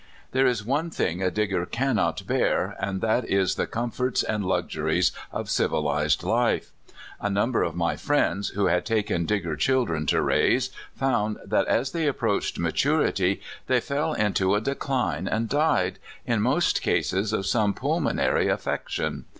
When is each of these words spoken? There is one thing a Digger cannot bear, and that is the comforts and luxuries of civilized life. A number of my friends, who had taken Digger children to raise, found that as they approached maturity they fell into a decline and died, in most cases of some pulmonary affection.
There 0.31 0.47
is 0.47 0.65
one 0.65 0.89
thing 0.89 1.21
a 1.21 1.29
Digger 1.29 1.63
cannot 1.67 2.25
bear, 2.25 2.75
and 2.79 3.01
that 3.01 3.23
is 3.23 3.53
the 3.53 3.67
comforts 3.67 4.23
and 4.23 4.43
luxuries 4.43 5.11
of 5.31 5.47
civilized 5.47 6.23
life. 6.23 6.71
A 7.19 7.29
number 7.29 7.61
of 7.61 7.75
my 7.75 7.95
friends, 7.95 8.49
who 8.49 8.65
had 8.65 8.83
taken 8.83 9.27
Digger 9.27 9.55
children 9.55 10.07
to 10.07 10.19
raise, 10.19 10.71
found 10.95 11.37
that 11.45 11.67
as 11.67 11.91
they 11.91 12.07
approached 12.07 12.57
maturity 12.57 13.41
they 13.67 13.79
fell 13.79 14.13
into 14.13 14.55
a 14.55 14.59
decline 14.61 15.27
and 15.27 15.47
died, 15.47 15.99
in 16.25 16.41
most 16.41 16.81
cases 16.81 17.31
of 17.31 17.45
some 17.45 17.75
pulmonary 17.75 18.47
affection. 18.47 19.25